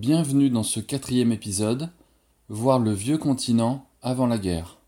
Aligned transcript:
Bienvenue 0.00 0.48
dans 0.48 0.62
ce 0.62 0.80
quatrième 0.80 1.30
épisode, 1.30 1.90
voir 2.48 2.78
le 2.78 2.90
vieux 2.90 3.18
continent 3.18 3.84
avant 4.00 4.26
la 4.26 4.38
guerre. 4.38 4.78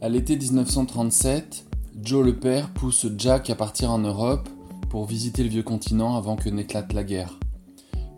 À 0.00 0.08
l'été 0.08 0.36
1937, 0.36 1.66
Joe 2.02 2.26
le 2.26 2.34
père 2.34 2.70
pousse 2.70 3.06
Jack 3.16 3.48
à 3.48 3.54
partir 3.54 3.92
en 3.92 4.00
Europe 4.00 4.48
pour 4.90 5.06
visiter 5.06 5.44
le 5.44 5.50
vieux 5.50 5.62
continent 5.62 6.16
avant 6.16 6.34
que 6.34 6.48
n'éclate 6.48 6.92
la 6.94 7.04
guerre. 7.04 7.38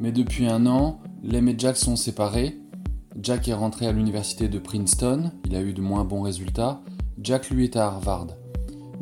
Mais 0.00 0.10
depuis 0.10 0.46
un 0.46 0.64
an, 0.64 1.00
Lem 1.22 1.50
et 1.50 1.58
Jack 1.58 1.76
sont 1.76 1.96
séparés. 1.96 2.58
Jack 3.20 3.46
est 3.46 3.52
rentré 3.52 3.86
à 3.86 3.92
l'université 3.92 4.48
de 4.48 4.58
Princeton, 4.58 5.32
il 5.44 5.54
a 5.54 5.60
eu 5.60 5.74
de 5.74 5.82
moins 5.82 6.04
bons 6.04 6.22
résultats. 6.22 6.80
Jack 7.22 7.50
lui 7.50 7.64
est 7.64 7.76
à 7.76 7.88
Harvard. 7.88 8.28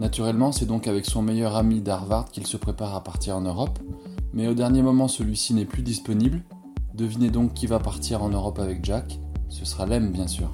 Naturellement, 0.00 0.50
c'est 0.50 0.66
donc 0.66 0.88
avec 0.88 1.06
son 1.06 1.22
meilleur 1.22 1.54
ami 1.54 1.80
d'Harvard 1.80 2.28
qu'il 2.32 2.44
se 2.44 2.56
prépare 2.56 2.96
à 2.96 3.04
partir 3.04 3.36
en 3.36 3.42
Europe, 3.42 3.78
mais 4.32 4.48
au 4.48 4.54
dernier 4.54 4.82
moment 4.82 5.06
celui-ci 5.06 5.54
n'est 5.54 5.64
plus 5.64 5.82
disponible. 5.82 6.42
Devinez 6.96 7.28
donc 7.28 7.52
qui 7.52 7.66
va 7.66 7.78
partir 7.78 8.22
en 8.22 8.30
Europe 8.30 8.58
avec 8.58 8.82
Jack 8.82 9.18
Ce 9.50 9.66
sera 9.66 9.84
Lem 9.84 10.12
bien 10.12 10.26
sûr. 10.26 10.50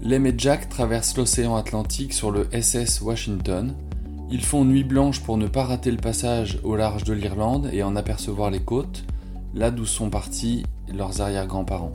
Lem 0.00 0.24
et 0.24 0.34
Jack 0.38 0.70
traversent 0.70 1.18
l'océan 1.18 1.54
Atlantique 1.56 2.14
sur 2.14 2.30
le 2.30 2.48
SS 2.50 3.02
Washington. 3.02 3.74
Ils 4.30 4.42
font 4.42 4.64
nuit 4.64 4.84
blanche 4.84 5.20
pour 5.20 5.36
ne 5.36 5.48
pas 5.48 5.64
rater 5.64 5.90
le 5.90 5.98
passage 5.98 6.60
au 6.64 6.76
large 6.76 7.04
de 7.04 7.12
l'Irlande 7.12 7.68
et 7.74 7.82
en 7.82 7.94
apercevoir 7.94 8.50
les 8.50 8.60
côtes, 8.60 9.04
là 9.52 9.70
d'où 9.70 9.84
sont 9.84 10.08
partis 10.08 10.62
leurs 10.90 11.20
arrière-grands-parents. 11.20 11.92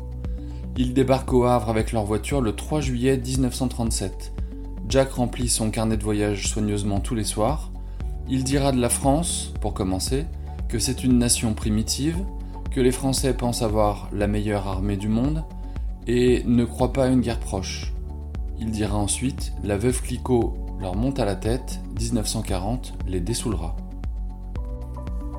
Ils 0.77 0.93
débarquent 0.93 1.33
au 1.33 1.45
Havre 1.45 1.69
avec 1.69 1.91
leur 1.91 2.05
voiture 2.05 2.39
le 2.39 2.55
3 2.55 2.81
juillet 2.81 3.17
1937. 3.17 4.31
Jack 4.89 5.13
remplit 5.13 5.49
son 5.49 5.71
carnet 5.71 5.97
de 5.97 6.03
voyage 6.03 6.47
soigneusement 6.49 6.99
tous 6.99 7.15
les 7.15 7.23
soirs. 7.23 7.71
Il 8.29 8.43
dira 8.43 8.71
de 8.71 8.79
la 8.79 8.89
France, 8.89 9.53
pour 9.59 9.73
commencer, 9.73 10.25
que 10.69 10.77
c'est 10.77 11.03
une 11.03 11.17
nation 11.17 11.55
primitive, 11.55 12.17
que 12.75 12.81
les 12.81 12.91
Français 12.91 13.33
pensent 13.33 13.61
avoir 13.61 14.09
la 14.11 14.27
meilleure 14.27 14.67
armée 14.67 14.97
du 14.97 15.07
monde, 15.07 15.45
et 16.07 16.43
ne 16.45 16.65
croit 16.65 16.91
pas 16.91 17.05
à 17.05 17.07
une 17.07 17.21
guerre 17.21 17.39
proche. 17.39 17.93
Il 18.59 18.69
dira 18.69 18.97
ensuite 18.97 19.53
La 19.63 19.77
veuve 19.77 20.01
Clicquot 20.01 20.57
leur 20.81 20.93
monte 20.97 21.17
à 21.21 21.25
la 21.25 21.35
tête, 21.35 21.79
1940 21.97 22.95
les 23.07 23.21
dessoulera. 23.21 23.77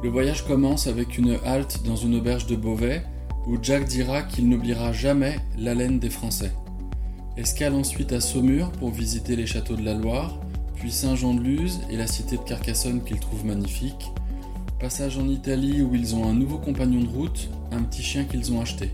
Le 0.03 0.09
voyage 0.09 0.47
commence 0.47 0.87
avec 0.87 1.19
une 1.19 1.37
halte 1.45 1.83
dans 1.85 1.95
une 1.95 2.15
auberge 2.15 2.47
de 2.47 2.57
Beauvais, 2.57 3.03
où 3.47 3.59
Jack 3.61 3.85
dira 3.85 4.23
qu'il 4.23 4.49
n'oubliera 4.49 4.95
jamais 4.95 5.37
l'haleine 5.59 5.99
des 5.99 6.11
Français. 6.11 6.53
Escale 7.37 7.75
ensuite 7.75 8.15
à 8.15 8.21
Saumur 8.23 8.73
pour 8.73 8.91
visiter 8.91 9.37
les 9.37 9.47
châteaux 9.47 9.77
de 9.77 9.85
la 9.85 9.93
Loire, 9.93 10.41
puis 10.77 10.91
Saint-Jean-de-Luz 10.91 11.81
et 11.91 11.99
la 11.99 12.07
cité 12.07 12.39
de 12.39 12.43
Carcassonne 12.43 13.05
qu'il 13.05 13.21
trouve 13.21 13.45
magnifique. 13.45 14.11
Passage 14.79 15.17
en 15.17 15.27
Italie 15.27 15.81
où 15.81 15.95
ils 15.95 16.15
ont 16.15 16.29
un 16.29 16.35
nouveau 16.35 16.59
compagnon 16.59 17.01
de 17.01 17.09
route, 17.09 17.49
un 17.73 17.83
petit 17.83 18.03
chien 18.03 18.25
qu'ils 18.25 18.53
ont 18.53 18.61
acheté. 18.61 18.91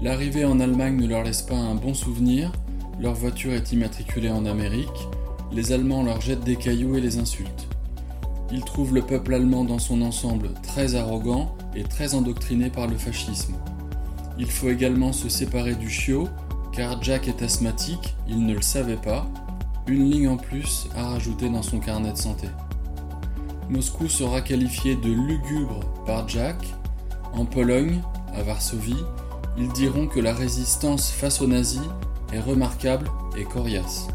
L'arrivée 0.00 0.44
en 0.44 0.60
Allemagne 0.60 0.96
ne 0.96 1.08
leur 1.08 1.24
laisse 1.24 1.42
pas 1.42 1.56
un 1.56 1.74
bon 1.74 1.92
souvenir, 1.92 2.52
leur 3.00 3.14
voiture 3.14 3.52
est 3.52 3.72
immatriculée 3.72 4.30
en 4.30 4.46
Amérique, 4.46 5.08
les 5.50 5.72
Allemands 5.72 6.04
leur 6.04 6.20
jettent 6.20 6.44
des 6.44 6.54
cailloux 6.54 6.96
et 6.96 7.00
les 7.00 7.18
insultent. 7.18 7.66
Ils 8.52 8.62
trouvent 8.62 8.94
le 8.94 9.02
peuple 9.02 9.34
allemand 9.34 9.64
dans 9.64 9.80
son 9.80 10.02
ensemble 10.02 10.50
très 10.62 10.94
arrogant 10.94 11.56
et 11.74 11.82
très 11.82 12.14
endoctriné 12.14 12.70
par 12.70 12.86
le 12.86 12.96
fascisme. 12.96 13.54
Il 14.38 14.50
faut 14.50 14.70
également 14.70 15.12
se 15.12 15.28
séparer 15.28 15.74
du 15.74 15.90
chiot, 15.90 16.28
car 16.72 17.02
Jack 17.02 17.26
est 17.26 17.42
asthmatique, 17.42 18.14
il 18.28 18.46
ne 18.46 18.54
le 18.54 18.62
savait 18.62 18.94
pas, 18.94 19.26
une 19.88 20.08
ligne 20.08 20.28
en 20.28 20.36
plus 20.36 20.86
à 20.94 21.08
rajouter 21.08 21.48
dans 21.48 21.62
son 21.62 21.80
carnet 21.80 22.12
de 22.12 22.18
santé. 22.18 22.46
Moscou 23.68 24.08
sera 24.08 24.42
qualifié 24.42 24.94
de 24.94 25.10
lugubre 25.10 25.80
par 26.06 26.28
Jack. 26.28 26.56
En 27.32 27.44
Pologne, 27.44 28.00
à 28.32 28.42
Varsovie, 28.42 28.94
ils 29.58 29.72
diront 29.72 30.06
que 30.06 30.20
la 30.20 30.32
résistance 30.32 31.10
face 31.10 31.40
aux 31.40 31.48
nazis 31.48 31.80
est 32.32 32.38
remarquable 32.38 33.10
et 33.36 33.44
coriace. 33.44 34.06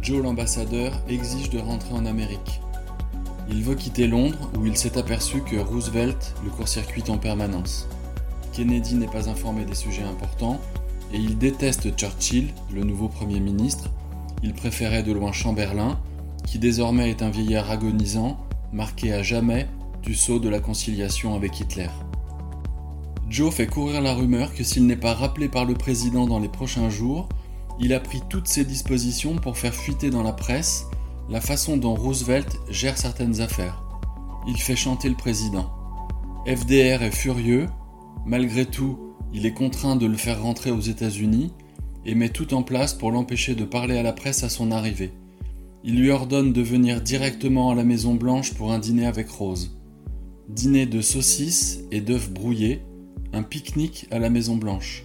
Joe 0.00 0.22
l'ambassadeur 0.22 0.92
exige 1.08 1.50
de 1.50 1.58
rentrer 1.58 1.92
en 1.92 2.06
Amérique. 2.06 2.60
Il 3.48 3.62
veut 3.62 3.76
quitter 3.76 4.08
Londres 4.08 4.50
où 4.58 4.66
il 4.66 4.76
s'est 4.76 4.98
aperçu 4.98 5.40
que 5.40 5.56
Roosevelt 5.56 6.34
le 6.44 6.50
court-circuite 6.50 7.10
en 7.10 7.18
permanence. 7.18 7.88
Kennedy 8.52 8.96
n'est 8.96 9.06
pas 9.06 9.28
informé 9.28 9.64
des 9.64 9.74
sujets 9.74 10.02
importants 10.02 10.60
et 11.12 11.18
il 11.18 11.38
déteste 11.38 11.96
Churchill, 11.96 12.52
le 12.74 12.82
nouveau 12.82 13.08
Premier 13.08 13.38
ministre. 13.38 13.88
Il 14.42 14.52
préférait 14.52 15.04
de 15.04 15.12
loin 15.12 15.30
Chamberlain, 15.30 15.98
qui 16.44 16.58
désormais 16.58 17.10
est 17.10 17.22
un 17.22 17.30
vieillard 17.30 17.70
agonisant, 17.70 18.36
marqué 18.72 19.12
à 19.12 19.22
jamais 19.22 19.68
du 20.02 20.14
sceau 20.14 20.40
de 20.40 20.48
la 20.48 20.58
conciliation 20.58 21.34
avec 21.34 21.60
Hitler. 21.60 21.90
Joe 23.28 23.54
fait 23.54 23.66
courir 23.66 24.00
la 24.00 24.14
rumeur 24.14 24.54
que 24.54 24.64
s'il 24.64 24.86
n'est 24.86 24.96
pas 24.96 25.14
rappelé 25.14 25.48
par 25.48 25.64
le 25.64 25.74
président 25.74 26.26
dans 26.26 26.38
les 26.38 26.48
prochains 26.48 26.90
jours, 26.90 27.28
il 27.78 27.92
a 27.92 28.00
pris 28.00 28.22
toutes 28.28 28.48
ses 28.48 28.64
dispositions 28.64 29.36
pour 29.36 29.58
faire 29.58 29.74
fuiter 29.74 30.10
dans 30.10 30.22
la 30.22 30.32
presse 30.32 30.86
la 31.28 31.40
façon 31.40 31.76
dont 31.76 31.94
Roosevelt 31.94 32.58
gère 32.70 32.96
certaines 32.96 33.40
affaires. 33.40 33.82
Il 34.46 34.56
fait 34.58 34.76
chanter 34.76 35.08
le 35.08 35.16
président. 35.16 35.70
FDR 36.46 37.02
est 37.02 37.14
furieux, 37.14 37.66
malgré 38.24 38.64
tout, 38.64 38.98
il 39.32 39.44
est 39.44 39.54
contraint 39.54 39.96
de 39.96 40.06
le 40.06 40.16
faire 40.16 40.40
rentrer 40.40 40.70
aux 40.70 40.80
États-Unis 40.80 41.52
et 42.04 42.14
met 42.14 42.28
tout 42.28 42.54
en 42.54 42.62
place 42.62 42.94
pour 42.94 43.10
l'empêcher 43.10 43.56
de 43.56 43.64
parler 43.64 43.98
à 43.98 44.02
la 44.02 44.12
presse 44.12 44.44
à 44.44 44.48
son 44.48 44.70
arrivée. 44.70 45.12
Il 45.82 45.98
lui 45.98 46.10
ordonne 46.10 46.52
de 46.52 46.62
venir 46.62 47.00
directement 47.00 47.70
à 47.70 47.74
la 47.74 47.84
Maison 47.84 48.14
Blanche 48.14 48.54
pour 48.54 48.72
un 48.72 48.78
dîner 48.78 49.06
avec 49.06 49.28
Rose. 49.28 49.76
Dîner 50.48 50.86
de 50.86 51.00
saucisses 51.00 51.80
et 51.90 52.00
d'œufs 52.00 52.30
brouillés, 52.30 52.82
un 53.32 53.42
pique-nique 53.42 54.06
à 54.12 54.20
la 54.20 54.30
Maison 54.30 54.56
Blanche. 54.56 55.04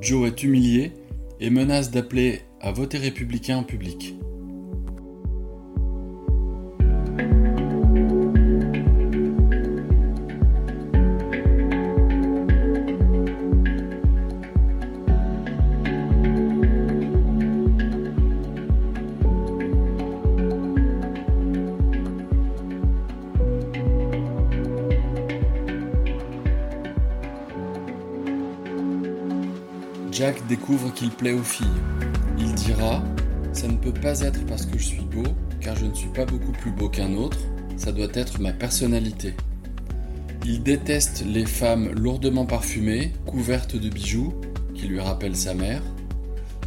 Joe 0.00 0.28
est 0.28 0.42
humilié 0.44 0.92
et 1.40 1.50
menace 1.50 1.90
d'appeler 1.90 2.42
à 2.60 2.70
voter 2.70 2.98
républicain 2.98 3.58
en 3.58 3.64
public. 3.64 4.14
Jack 30.18 30.44
découvre 30.48 30.92
qu'il 30.92 31.10
plaît 31.10 31.32
aux 31.32 31.44
filles. 31.44 31.68
Il 32.40 32.52
dira 32.52 33.04
Ça 33.52 33.68
ne 33.68 33.76
peut 33.76 33.92
pas 33.92 34.18
être 34.22 34.44
parce 34.46 34.66
que 34.66 34.76
je 34.76 34.82
suis 34.82 35.04
beau, 35.04 35.22
car 35.60 35.76
je 35.76 35.84
ne 35.84 35.94
suis 35.94 36.08
pas 36.08 36.24
beaucoup 36.24 36.50
plus 36.50 36.72
beau 36.72 36.88
qu'un 36.88 37.14
autre, 37.14 37.38
ça 37.76 37.92
doit 37.92 38.08
être 38.14 38.40
ma 38.40 38.52
personnalité. 38.52 39.34
Il 40.44 40.64
déteste 40.64 41.24
les 41.24 41.46
femmes 41.46 41.92
lourdement 41.92 42.46
parfumées, 42.46 43.12
couvertes 43.26 43.76
de 43.76 43.88
bijoux, 43.88 44.34
qui 44.74 44.88
lui 44.88 44.98
rappellent 44.98 45.36
sa 45.36 45.54
mère. 45.54 45.82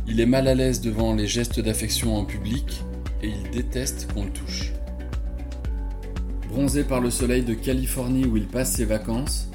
Il 0.07 0.21
est 0.21 0.25
mal 0.25 0.47
à 0.47 0.55
l'aise 0.55 0.79
devant 0.79 1.13
les 1.13 1.27
gestes 1.27 1.59
d'affection 1.59 2.15
en 2.15 2.23
public 2.23 2.85
et 3.21 3.27
il 3.27 3.51
déteste 3.51 4.13
qu'on 4.13 4.23
le 4.23 4.31
touche. 4.31 4.71
Bronzé 6.47 6.85
par 6.85 7.01
le 7.01 7.11
soleil 7.11 7.43
de 7.43 7.53
Californie 7.53 8.23
où 8.23 8.37
il 8.37 8.47
passe 8.47 8.71
ses 8.71 8.85
vacances, 8.85 9.49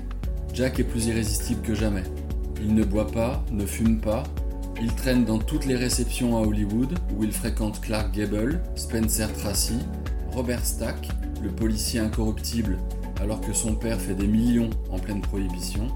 Jack 0.52 0.80
est 0.80 0.84
plus 0.84 1.06
irrésistible 1.06 1.62
que 1.62 1.74
jamais. 1.74 2.04
Il 2.60 2.74
ne 2.74 2.84
boit 2.84 3.06
pas, 3.06 3.44
ne 3.50 3.66
fume 3.66 4.00
pas. 4.00 4.22
Il 4.80 4.94
traîne 4.94 5.24
dans 5.24 5.38
toutes 5.38 5.66
les 5.66 5.76
réceptions 5.76 6.36
à 6.36 6.46
Hollywood 6.46 6.98
où 7.16 7.24
il 7.24 7.32
fréquente 7.32 7.80
Clark 7.80 8.12
Gable, 8.12 8.62
Spencer 8.74 9.32
Tracy, 9.32 9.78
Robert 10.32 10.64
Stack, 10.64 11.08
le 11.42 11.50
policier 11.50 12.00
incorruptible 12.00 12.78
alors 13.20 13.40
que 13.40 13.52
son 13.52 13.74
père 13.74 14.00
fait 14.00 14.14
des 14.14 14.26
millions 14.26 14.70
en 14.90 14.98
pleine 14.98 15.20
prohibition. 15.20 15.88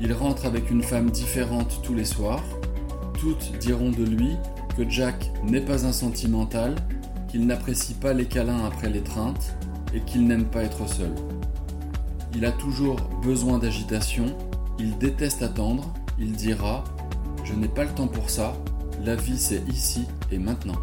Il 0.00 0.12
rentre 0.12 0.46
avec 0.46 0.70
une 0.70 0.82
femme 0.82 1.10
différente 1.10 1.80
tous 1.82 1.94
les 1.94 2.04
soirs. 2.04 2.42
Toutes 3.20 3.56
diront 3.58 3.90
de 3.90 4.04
lui 4.04 4.30
que 4.76 4.88
Jack 4.88 5.30
n'est 5.44 5.60
pas 5.60 5.86
un 5.86 5.92
sentimental, 5.92 6.74
qu'il 7.28 7.46
n'apprécie 7.46 7.94
pas 7.94 8.12
les 8.12 8.26
câlins 8.26 8.64
après 8.64 8.90
l'étreinte 8.90 9.54
et 9.94 10.00
qu'il 10.00 10.26
n'aime 10.26 10.46
pas 10.46 10.64
être 10.64 10.88
seul. 10.88 11.12
Il 12.34 12.44
a 12.44 12.52
toujours 12.52 12.96
besoin 13.22 13.58
d'agitation 13.58 14.36
il 14.78 14.98
déteste 14.98 15.42
attendre, 15.42 15.92
il 16.18 16.32
dira⁇ 16.32 16.84
Je 17.44 17.54
n'ai 17.54 17.68
pas 17.68 17.84
le 17.84 17.90
temps 17.90 18.08
pour 18.08 18.30
ça, 18.30 18.54
la 19.04 19.14
vie 19.14 19.38
c'est 19.38 19.62
ici 19.68 20.06
et 20.30 20.38
maintenant⁇ 20.38 20.74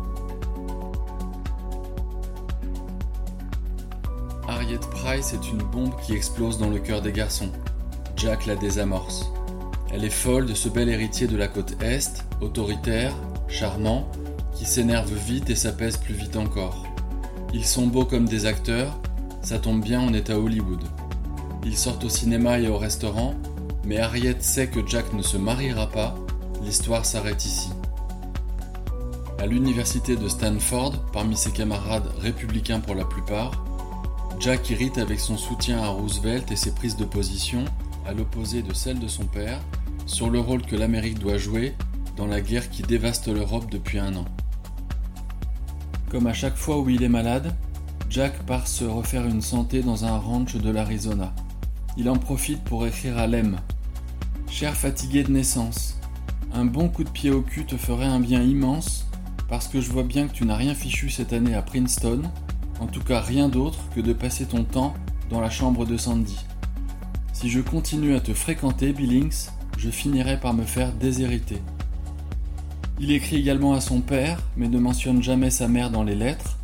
Harriet 4.48 4.80
Price 4.92 5.34
est 5.34 5.52
une 5.52 5.64
bombe 5.64 5.94
qui 6.06 6.14
explose 6.14 6.58
dans 6.58 6.70
le 6.70 6.80
cœur 6.80 7.02
des 7.02 7.12
garçons. 7.12 7.50
Jack 8.16 8.46
la 8.46 8.56
désamorce. 8.56 9.32
Elle 9.94 10.04
est 10.04 10.10
folle 10.10 10.46
de 10.46 10.54
ce 10.54 10.70
bel 10.70 10.90
héritier 10.90 11.28
de 11.28 11.38
la 11.38 11.48
côte 11.48 11.82
Est, 11.82 12.26
autoritaire, 12.42 13.14
charmant, 13.48 14.08
qui 14.54 14.66
s'énerve 14.66 15.14
vite 15.14 15.50
et 15.50 15.56
s'apaise 15.56 15.98
plus 15.98 16.14
vite 16.14 16.36
encore. 16.36 16.86
Ils 17.54 17.66
sont 17.66 17.88
beaux 17.88 18.06
comme 18.06 18.28
des 18.28 18.46
acteurs, 18.46 19.00
ça 19.42 19.58
tombe 19.58 19.82
bien, 19.82 20.02
on 20.02 20.14
est 20.14 20.30
à 20.30 20.38
Hollywood. 20.38 20.84
Ils 21.64 21.78
sortent 21.78 22.04
au 22.04 22.10
cinéma 22.10 22.60
et 22.60 22.68
au 22.68 22.78
restaurant, 22.78 23.36
mais 23.90 23.98
Harriet 23.98 24.38
sait 24.42 24.68
que 24.68 24.86
Jack 24.86 25.14
ne 25.14 25.24
se 25.24 25.36
mariera 25.36 25.90
pas, 25.90 26.14
l'histoire 26.62 27.08
s'arrête 27.08 27.44
ici. 27.44 27.72
À 29.40 29.48
l'université 29.48 30.16
de 30.16 30.28
Stanford, 30.28 31.08
parmi 31.12 31.36
ses 31.36 31.50
camarades 31.50 32.08
républicains 32.20 32.82
pour 32.82 32.94
la 32.94 33.04
plupart, 33.04 33.66
Jack 34.40 34.70
irrite 34.70 35.00
avec 35.00 35.20
son 35.20 35.38
soutien 35.38 35.82
à 35.82 35.88
Roosevelt 35.88 36.52
et 36.52 36.56
ses 36.56 36.76
prises 36.76 36.98
de 36.98 37.04
position, 37.04 37.66
à 38.06 38.14
l'opposé 38.14 38.62
de 38.62 38.76
celles 38.76 39.00
de 39.00 39.08
son 39.08 39.26
père, 39.26 39.60
sur 40.06 40.30
le 40.30 40.40
rôle 40.40 40.62
que 40.62 40.76
l'Amérique 40.76 41.18
doit 41.18 41.40
jouer 41.40 41.74
dans 42.16 42.28
la 42.28 42.42
guerre 42.42 42.70
qui 42.70 42.84
dévaste 42.84 43.28
l'Europe 43.28 43.72
depuis 43.72 43.98
un 43.98 44.16
an. 44.18 44.26
Comme 46.12 46.28
à 46.28 46.34
chaque 46.34 46.58
fois 46.58 46.78
où 46.78 46.88
il 46.92 47.02
est 47.02 47.10
malade, 47.10 47.56
Jack 48.08 48.46
part 48.46 48.68
se 48.68 48.86
refaire 48.86 49.26
une 49.26 49.42
santé 49.42 49.82
dans 49.82 50.06
un 50.06 50.16
ranch 50.20 50.58
de 50.58 50.70
l'Arizona. 50.70 51.34
Il 51.98 52.08
en 52.08 52.18
profite 52.18 52.64
pour 52.64 52.86
écrire 52.86 53.18
à 53.18 53.26
Lem. 53.26 53.58
Cher 54.52 54.76
fatigué 54.76 55.24
de 55.24 55.32
naissance, 55.32 55.98
un 56.54 56.66
bon 56.66 56.90
coup 56.90 57.04
de 57.04 57.10
pied 57.10 57.30
au 57.30 57.42
cul 57.42 57.66
te 57.66 57.78
ferait 57.78 58.06
un 58.06 58.20
bien 58.20 58.42
immense 58.42 59.08
parce 59.48 59.68
que 59.68 59.80
je 59.80 59.90
vois 59.92 60.04
bien 60.04 60.28
que 60.28 60.34
tu 60.34 60.46
n'as 60.46 60.56
rien 60.56 60.76
fichu 60.76 61.10
cette 61.10 61.34
année 61.34 61.56
à 61.56 61.62
Princeton 61.62 62.24
en 62.80 62.88
tout 62.88 63.02
cas 63.02 63.22
rien 63.22 63.50
d'autre 63.50 63.80
que 63.96 64.02
de 64.02 64.14
passer 64.14 64.46
ton 64.46 64.64
temps 64.64 64.94
dans 65.30 65.42
la 65.42 65.50
chambre 65.50 65.86
de 65.86 65.98
Sandy. 65.98 66.46
Si 67.34 67.50
je 67.50 67.60
continue 67.60 68.16
à 68.16 68.20
te 68.20 68.34
fréquenter, 68.34 68.94
Billings, 68.94 69.50
je 69.78 69.90
finirai 69.90 70.40
par 70.40 70.54
me 70.54 70.64
faire 70.64 70.92
déshériter. 70.94 71.62
Il 73.00 73.12
écrit 73.12 73.38
également 73.38 73.74
à 73.74 73.82
son 73.82 74.02
père, 74.02 74.42
mais 74.58 74.68
ne 74.68 74.80
mentionne 74.80 75.24
jamais 75.24 75.52
sa 75.52 75.68
mère 75.68 75.90
dans 75.90 76.04
les 76.04 76.16
lettres. 76.16 76.58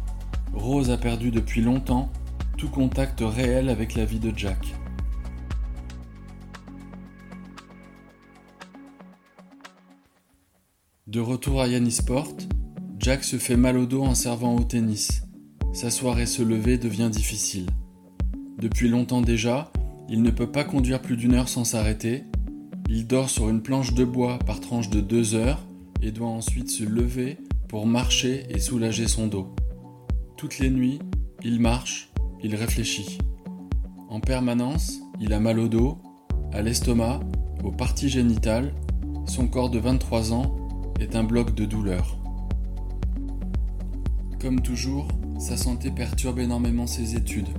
Rose 0.53 0.89
a 0.89 0.97
perdu 0.97 1.31
depuis 1.31 1.61
longtemps 1.61 2.11
tout 2.57 2.69
contact 2.69 3.21
réel 3.21 3.69
avec 3.69 3.95
la 3.95 4.05
vie 4.05 4.19
de 4.19 4.33
Jack. 4.35 4.75
De 11.15 11.21
retour 11.21 11.61
à 11.61 11.69
Yannisport, 11.69 12.35
Jack 12.99 13.23
se 13.23 13.37
fait 13.37 13.55
mal 13.55 13.77
au 13.77 13.85
dos 13.85 14.03
en 14.03 14.15
servant 14.15 14.53
au 14.53 14.65
tennis 14.65 15.23
s'asseoir 15.71 16.19
et 16.19 16.25
se 16.25 16.43
lever 16.43 16.77
devient 16.77 17.09
difficile. 17.09 17.67
Depuis 18.59 18.89
longtemps 18.89 19.21
déjà, 19.21 19.71
il 20.09 20.21
ne 20.21 20.29
peut 20.29 20.51
pas 20.51 20.65
conduire 20.65 21.01
plus 21.01 21.15
d'une 21.15 21.35
heure 21.35 21.47
sans 21.47 21.63
s'arrêter. 21.63 22.25
Il 22.89 23.07
dort 23.07 23.29
sur 23.29 23.47
une 23.47 23.61
planche 23.61 23.93
de 23.93 24.03
bois 24.03 24.39
par 24.39 24.59
tranche 24.59 24.89
de 24.89 24.99
deux 24.99 25.35
heures 25.35 25.63
et 26.01 26.11
doit 26.11 26.27
ensuite 26.27 26.69
se 26.69 26.83
lever 26.83 27.37
pour 27.69 27.87
marcher 27.87 28.43
et 28.49 28.59
soulager 28.59 29.07
son 29.07 29.27
dos. 29.27 29.55
Toutes 30.35 30.59
les 30.59 30.69
nuits, 30.69 30.99
il 31.45 31.61
marche, 31.61 32.11
il 32.43 32.55
réfléchit. 32.55 33.19
En 34.09 34.19
permanence, 34.19 34.99
il 35.21 35.31
a 35.31 35.39
mal 35.39 35.59
au 35.59 35.69
dos, 35.69 35.97
à 36.51 36.61
l'estomac, 36.61 37.21
aux 37.63 37.71
parties 37.71 38.09
génitales. 38.09 38.73
Son 39.27 39.47
corps 39.47 39.69
de 39.69 39.79
23 39.79 40.33
ans 40.33 40.64
est 40.99 41.15
un 41.15 41.23
bloc 41.23 41.53
de 41.53 41.65
douleur. 41.65 42.17
Comme 44.39 44.61
toujours, 44.61 45.07
sa 45.39 45.57
santé 45.57 45.91
perturbe 45.91 46.39
énormément 46.39 46.87
ses 46.87 47.15
études. 47.15 47.49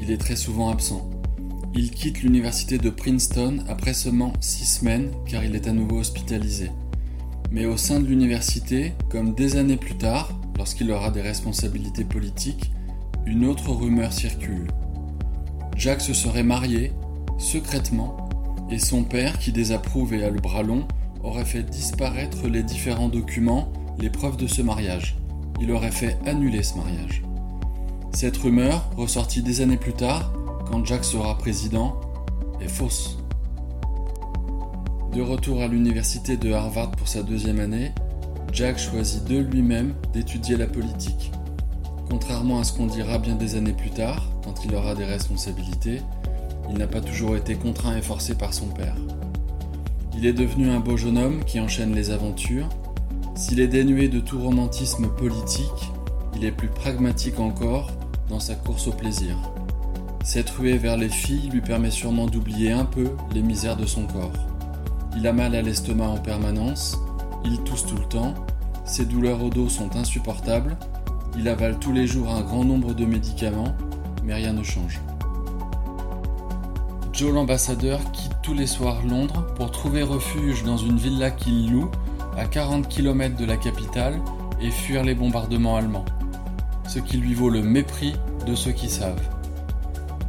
Il 0.00 0.10
est 0.10 0.18
très 0.18 0.36
souvent 0.36 0.70
absent. 0.70 1.10
Il 1.74 1.90
quitte 1.90 2.22
l'université 2.22 2.78
de 2.78 2.88
Princeton 2.88 3.58
après 3.68 3.92
seulement 3.92 4.32
six 4.40 4.64
semaines 4.64 5.10
car 5.26 5.44
il 5.44 5.54
est 5.54 5.68
à 5.68 5.72
nouveau 5.72 5.98
hospitalisé. 5.98 6.70
Mais 7.50 7.66
au 7.66 7.76
sein 7.76 8.00
de 8.00 8.06
l'université, 8.06 8.92
comme 9.10 9.34
des 9.34 9.56
années 9.56 9.76
plus 9.76 9.96
tard, 9.96 10.30
lorsqu'il 10.56 10.90
aura 10.90 11.10
des 11.10 11.20
responsabilités 11.20 12.04
politiques, 12.04 12.72
une 13.26 13.44
autre 13.44 13.70
rumeur 13.70 14.12
circule. 14.12 14.68
Jack 15.76 16.00
se 16.00 16.14
serait 16.14 16.42
marié, 16.42 16.92
secrètement, 17.38 18.28
et 18.70 18.78
son 18.78 19.04
père, 19.04 19.38
qui 19.38 19.52
désapprouve 19.52 20.14
et 20.14 20.24
a 20.24 20.30
le 20.30 20.40
bras 20.40 20.62
long, 20.62 20.86
aurait 21.22 21.44
fait 21.44 21.62
disparaître 21.62 22.48
les 22.48 22.62
différents 22.62 23.08
documents, 23.08 23.72
les 23.98 24.10
preuves 24.10 24.36
de 24.36 24.46
ce 24.46 24.62
mariage. 24.62 25.16
Il 25.60 25.72
aurait 25.72 25.90
fait 25.90 26.18
annuler 26.26 26.62
ce 26.62 26.76
mariage. 26.76 27.22
Cette 28.12 28.36
rumeur, 28.36 28.88
ressortie 28.96 29.42
des 29.42 29.60
années 29.60 29.76
plus 29.76 29.92
tard, 29.92 30.32
quand 30.70 30.84
Jack 30.84 31.04
sera 31.04 31.36
président, 31.36 32.00
est 32.60 32.68
fausse. 32.68 33.18
De 35.12 35.22
retour 35.22 35.62
à 35.62 35.68
l'université 35.68 36.36
de 36.36 36.52
Harvard 36.52 36.90
pour 36.92 37.08
sa 37.08 37.22
deuxième 37.22 37.60
année, 37.60 37.92
Jack 38.52 38.78
choisit 38.78 39.24
de 39.24 39.38
lui-même 39.38 39.94
d'étudier 40.12 40.56
la 40.56 40.66
politique. 40.66 41.32
Contrairement 42.08 42.60
à 42.60 42.64
ce 42.64 42.72
qu'on 42.72 42.86
dira 42.86 43.18
bien 43.18 43.34
des 43.34 43.56
années 43.56 43.72
plus 43.72 43.90
tard, 43.90 44.30
quand 44.44 44.64
il 44.64 44.74
aura 44.74 44.94
des 44.94 45.04
responsabilités, 45.04 46.00
il 46.70 46.78
n'a 46.78 46.86
pas 46.86 47.00
toujours 47.00 47.36
été 47.36 47.54
contraint 47.54 47.96
et 47.96 48.02
forcé 48.02 48.34
par 48.34 48.54
son 48.54 48.66
père. 48.66 48.96
Il 50.18 50.24
est 50.24 50.32
devenu 50.32 50.70
un 50.70 50.80
beau 50.80 50.96
jeune 50.96 51.18
homme 51.18 51.44
qui 51.44 51.60
enchaîne 51.60 51.94
les 51.94 52.10
aventures. 52.10 52.70
S'il 53.34 53.60
est 53.60 53.68
dénué 53.68 54.08
de 54.08 54.18
tout 54.18 54.38
romantisme 54.38 55.08
politique, 55.08 55.92
il 56.34 56.44
est 56.46 56.52
plus 56.52 56.68
pragmatique 56.68 57.38
encore 57.38 57.90
dans 58.30 58.40
sa 58.40 58.54
course 58.54 58.88
au 58.88 58.92
plaisir. 58.92 59.36
Cette 60.24 60.48
ruée 60.48 60.78
vers 60.78 60.96
les 60.96 61.10
filles 61.10 61.50
lui 61.50 61.60
permet 61.60 61.90
sûrement 61.90 62.26
d'oublier 62.26 62.72
un 62.72 62.86
peu 62.86 63.10
les 63.34 63.42
misères 63.42 63.76
de 63.76 63.84
son 63.84 64.06
corps. 64.06 64.32
Il 65.18 65.26
a 65.26 65.34
mal 65.34 65.54
à 65.54 65.60
l'estomac 65.60 66.08
en 66.08 66.18
permanence, 66.18 66.98
il 67.44 67.58
tousse 67.64 67.84
tout 67.84 67.96
le 67.96 68.08
temps, 68.08 68.34
ses 68.86 69.04
douleurs 69.04 69.44
au 69.44 69.50
dos 69.50 69.68
sont 69.68 69.96
insupportables, 69.96 70.78
il 71.38 71.46
avale 71.46 71.78
tous 71.78 71.92
les 71.92 72.06
jours 72.06 72.30
un 72.30 72.40
grand 72.40 72.64
nombre 72.64 72.94
de 72.94 73.04
médicaments, 73.04 73.76
mais 74.24 74.34
rien 74.34 74.54
ne 74.54 74.62
change. 74.62 74.98
Joe 77.16 77.32
l'ambassadeur 77.32 77.98
quitte 78.12 78.36
tous 78.42 78.54
les 78.54 78.66
soirs 78.66 79.02
Londres 79.04 79.46
pour 79.56 79.70
trouver 79.70 80.02
refuge 80.02 80.62
dans 80.64 80.76
une 80.76 80.98
villa 80.98 81.30
qu'il 81.30 81.72
loue 81.72 81.90
à 82.36 82.44
40 82.44 82.88
km 82.88 83.36
de 83.36 83.44
la 83.44 83.56
capitale 83.56 84.20
et 84.60 84.70
fuir 84.70 85.02
les 85.02 85.14
bombardements 85.14 85.76
allemands 85.76 86.04
ce 86.88 86.98
qui 86.98 87.16
lui 87.16 87.34
vaut 87.34 87.50
le 87.50 87.62
mépris 87.62 88.14
de 88.46 88.54
ceux 88.54 88.72
qui 88.72 88.88
savent. 88.88 89.20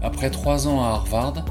Après 0.02 0.30
trois 0.30 0.68
ans 0.68 0.84
à 0.84 0.88
Harvard, 0.88 1.46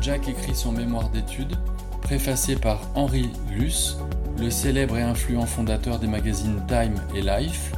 Jack 0.00 0.28
écrit 0.28 0.54
son 0.54 0.72
mémoire 0.72 1.08
d'études, 1.10 1.56
préfacé 2.02 2.56
par 2.56 2.80
Henry 2.94 3.30
Luce, 3.50 3.98
le 4.38 4.50
célèbre 4.50 4.98
et 4.98 5.02
influent 5.02 5.46
fondateur 5.46 5.98
des 5.98 6.06
magazines 6.06 6.62
Time 6.68 6.94
et 7.14 7.22
Life. 7.22 7.72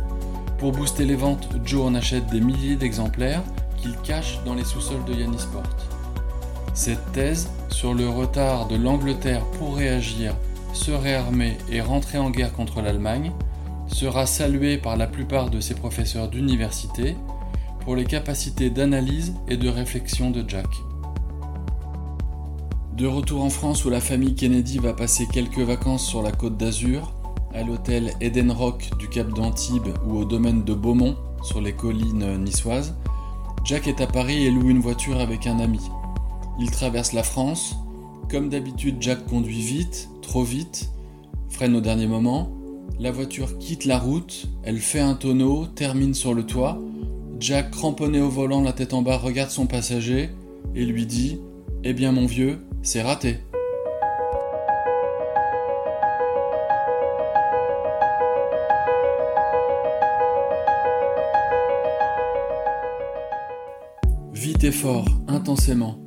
Pour 0.58 0.72
booster 0.72 1.04
les 1.04 1.14
ventes, 1.14 1.48
Joe 1.64 1.86
en 1.86 1.94
achète 1.94 2.26
des 2.26 2.40
milliers 2.40 2.76
d'exemplaires 2.76 3.42
qu'il 3.76 3.96
cache 3.98 4.40
dans 4.44 4.54
les 4.54 4.64
sous-sols 4.64 5.04
de 5.04 5.14
Yannisport. 5.14 5.62
Cette 6.78 7.10
thèse 7.10 7.50
sur 7.70 7.92
le 7.92 8.08
retard 8.08 8.68
de 8.68 8.76
l'Angleterre 8.76 9.44
pour 9.58 9.74
réagir, 9.74 10.36
se 10.72 10.92
réarmer 10.92 11.58
et 11.72 11.80
rentrer 11.80 12.18
en 12.18 12.30
guerre 12.30 12.52
contre 12.52 12.80
l'Allemagne 12.80 13.32
sera 13.88 14.26
salué 14.26 14.78
par 14.78 14.96
la 14.96 15.08
plupart 15.08 15.50
de 15.50 15.58
ses 15.58 15.74
professeurs 15.74 16.28
d'université 16.28 17.16
pour 17.80 17.96
les 17.96 18.04
capacités 18.04 18.70
d'analyse 18.70 19.34
et 19.48 19.56
de 19.56 19.68
réflexion 19.68 20.30
de 20.30 20.48
Jack. 20.48 20.68
De 22.96 23.08
retour 23.08 23.42
en 23.42 23.50
France 23.50 23.84
où 23.84 23.90
la 23.90 24.00
famille 24.00 24.36
Kennedy 24.36 24.78
va 24.78 24.92
passer 24.92 25.26
quelques 25.26 25.58
vacances 25.58 26.06
sur 26.06 26.22
la 26.22 26.30
côte 26.30 26.56
d'Azur, 26.56 27.12
à 27.54 27.64
l'hôtel 27.64 28.12
Eden 28.20 28.52
Rock 28.52 28.88
du 29.00 29.08
Cap 29.08 29.30
d'Antibes 29.30 29.98
ou 30.06 30.16
au 30.16 30.24
domaine 30.24 30.62
de 30.62 30.74
Beaumont 30.74 31.16
sur 31.42 31.60
les 31.60 31.72
collines 31.72 32.36
niçoises, 32.44 32.94
Jack 33.64 33.88
est 33.88 34.00
à 34.00 34.06
Paris 34.06 34.46
et 34.46 34.52
loue 34.52 34.70
une 34.70 34.78
voiture 34.78 35.18
avec 35.18 35.48
un 35.48 35.58
ami. 35.58 35.80
Il 36.58 36.70
traverse 36.70 37.12
la 37.12 37.22
France. 37.22 37.76
Comme 38.30 38.48
d'habitude, 38.48 38.96
Jack 39.00 39.24
conduit 39.26 39.60
vite, 39.60 40.08
trop 40.22 40.42
vite, 40.42 40.90
freine 41.48 41.74
au 41.76 41.80
dernier 41.80 42.06
moment, 42.06 42.50
la 43.00 43.12
voiture 43.12 43.58
quitte 43.58 43.84
la 43.84 43.98
route, 43.98 44.48
elle 44.64 44.78
fait 44.78 44.98
un 44.98 45.14
tonneau, 45.14 45.66
termine 45.66 46.14
sur 46.14 46.34
le 46.34 46.44
toit. 46.44 46.78
Jack, 47.38 47.70
cramponné 47.70 48.20
au 48.20 48.28
volant, 48.28 48.60
la 48.60 48.72
tête 48.72 48.92
en 48.92 49.02
bas, 49.02 49.16
regarde 49.16 49.50
son 49.50 49.66
passager 49.66 50.30
et 50.74 50.84
lui 50.84 51.06
dit 51.06 51.40
Eh 51.84 51.92
bien, 51.92 52.10
mon 52.10 52.26
vieux, 52.26 52.58
c'est 52.82 53.02
raté. 53.02 53.38
Vite 64.32 64.64
et 64.64 64.72
fort, 64.72 65.06
intensément, 65.28 65.98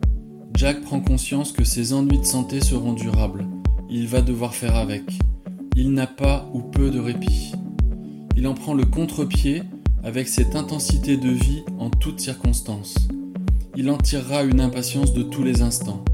Jack 0.61 0.81
prend 0.81 0.99
conscience 0.99 1.53
que 1.53 1.63
ses 1.63 1.91
ennuis 1.91 2.19
de 2.19 2.23
santé 2.23 2.61
seront 2.61 2.93
durables. 2.93 3.47
Il 3.89 4.07
va 4.07 4.21
devoir 4.21 4.53
faire 4.53 4.75
avec 4.75 5.01
il 5.75 5.91
n'a 5.91 6.05
pas 6.05 6.51
ou 6.53 6.59
peu 6.59 6.91
de 6.91 6.99
répit. 6.99 7.53
Il 8.37 8.47
en 8.47 8.53
prend 8.53 8.75
le 8.75 8.85
contre-pied 8.85 9.63
avec 10.03 10.27
cette 10.27 10.55
intensité 10.55 11.17
de 11.17 11.31
vie 11.31 11.63
en 11.79 11.89
toutes 11.89 12.19
circonstances. 12.19 12.93
Il 13.75 13.89
en 13.89 13.97
tirera 13.97 14.43
une 14.43 14.61
impatience 14.61 15.13
de 15.15 15.23
tous 15.23 15.41
les 15.41 15.63
instants. 15.63 16.05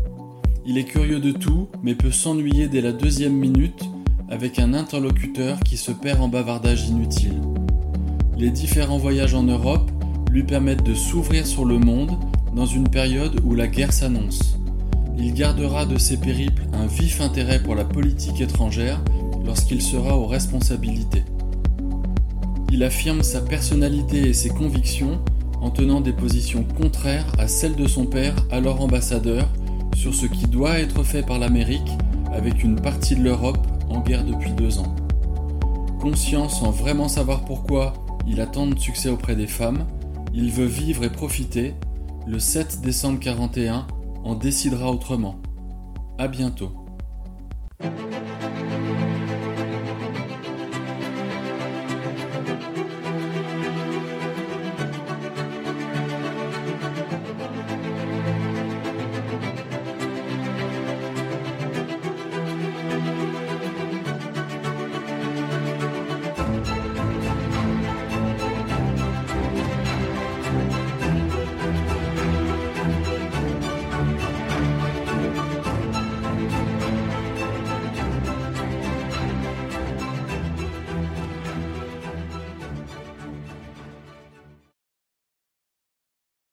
Il 0.66 0.78
est 0.78 0.86
curieux 0.86 1.20
de 1.20 1.34
tout, 1.34 1.68
mais 1.84 1.94
peut 1.94 2.12
s'ennuyer 2.12 2.70
dès 2.70 2.80
la 2.80 2.94
deuxième 2.94 3.36
minute 3.36 3.84
avec 4.30 4.60
un 4.60 4.74
interlocuteur 4.74 5.60
qui 5.60 5.76
se 5.76 5.92
perd 5.92 6.22
en 6.22 6.30
bavardage 6.30 6.88
inutile. 6.88 7.42
Les 8.38 8.50
différents 8.50 8.98
voyages 8.98 9.36
en 9.36 9.44
Europe 9.44 9.92
lui 10.32 10.44
permettent 10.44 10.86
de 10.86 10.94
s'ouvrir 10.94 11.46
sur 11.46 11.66
le 11.66 11.80
monde 11.80 12.18
dans 12.58 12.66
une 12.66 12.90
période 12.90 13.40
où 13.46 13.54
la 13.54 13.68
guerre 13.68 13.94
s'annonce. 13.94 14.58
Il 15.16 15.36
gardera 15.36 15.86
de 15.86 16.00
ses 16.00 16.18
périples 16.18 16.64
un 16.74 16.88
vif 16.88 17.22
intérêt 17.22 17.62
pour 17.62 17.76
la 17.76 17.86
politique 17.86 18.42
étrangère 18.42 19.00
lorsqu'il 19.46 19.80
sera 19.80 20.18
aux 20.18 20.26
responsabilités. 20.26 21.24
Il 22.72 22.84
affirme 22.84 23.22
sa 23.22 23.42
personnalité 23.42 24.28
et 24.28 24.34
ses 24.34 24.50
convictions 24.50 25.22
en 25.62 25.70
tenant 25.70 26.02
des 26.02 26.14
positions 26.14 26.64
contraires 26.64 27.32
à 27.38 27.48
celles 27.48 27.76
de 27.76 27.88
son 27.88 28.06
père, 28.06 28.36
alors 28.50 28.82
ambassadeur, 28.82 29.48
sur 29.96 30.16
ce 30.16 30.26
qui 30.26 30.48
doit 30.48 30.80
être 30.80 31.04
fait 31.04 31.24
par 31.24 31.38
l'Amérique 31.38 31.92
avec 32.34 32.64
une 32.64 32.82
partie 32.82 33.16
de 33.16 33.24
l'Europe 33.24 33.66
en 33.88 34.02
guerre 34.02 34.26
depuis 34.26 34.52
deux 34.52 34.80
ans. 34.80 34.96
Conscient 36.00 36.50
sans 36.50 36.72
vraiment 36.72 37.08
savoir 37.08 37.46
pourquoi 37.46 37.94
il 38.28 38.42
a 38.42 38.48
tant 38.48 38.66
de 38.66 38.80
succès 38.80 39.10
auprès 39.10 39.36
des 39.36 39.48
femmes, 39.48 39.86
il 40.34 40.52
veut 40.52 40.66
vivre 40.66 41.04
et 41.04 41.12
profiter. 41.12 41.76
Le 42.30 42.40
7 42.40 42.82
décembre 42.82 43.22
41 43.22 43.88
en 44.26 44.36
décidera 44.36 44.92
autrement. 44.92 45.42
À 46.18 46.28
bientôt. 46.28 46.74